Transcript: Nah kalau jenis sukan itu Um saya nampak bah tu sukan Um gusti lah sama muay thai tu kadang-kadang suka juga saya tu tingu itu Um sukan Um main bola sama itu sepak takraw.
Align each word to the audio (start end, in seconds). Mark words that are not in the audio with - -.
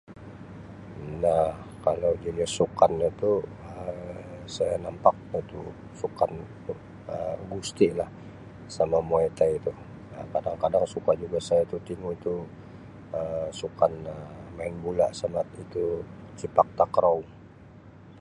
Nah 1.23 1.45
kalau 1.85 2.11
jenis 2.23 2.51
sukan 2.57 2.91
itu 3.11 3.31
Um 3.77 4.25
saya 4.55 4.75
nampak 4.85 5.15
bah 5.29 5.43
tu 5.51 5.61
sukan 6.01 6.31
Um 7.13 7.39
gusti 7.53 7.87
lah 7.99 8.09
sama 8.75 8.97
muay 9.09 9.27
thai 9.37 9.53
tu 9.65 9.71
kadang-kadang 10.33 10.85
suka 10.93 11.11
juga 11.23 11.39
saya 11.47 11.63
tu 11.71 11.77
tingu 11.87 12.09
itu 12.19 12.35
Um 13.17 13.45
sukan 13.59 13.93
Um 14.13 14.33
main 14.57 14.75
bola 14.83 15.07
sama 15.19 15.41
itu 15.63 15.85
sepak 16.39 16.67
takraw. 16.79 17.17